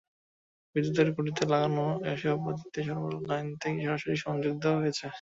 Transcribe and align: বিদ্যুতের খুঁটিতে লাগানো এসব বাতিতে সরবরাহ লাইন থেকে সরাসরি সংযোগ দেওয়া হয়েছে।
বিদ্যুতের 0.75 1.07
খুঁটিতে 1.15 1.43
লাগানো 1.51 1.85
এসব 2.11 2.37
বাতিতে 2.45 2.79
সরবরাহ 2.87 3.21
লাইন 3.29 3.47
থেকে 3.61 3.79
সরাসরি 3.85 4.15
সংযোগ 4.25 4.53
দেওয়া 4.63 4.79
হয়েছে। 4.81 5.05